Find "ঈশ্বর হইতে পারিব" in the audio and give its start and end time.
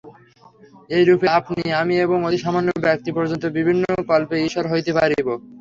4.47-5.27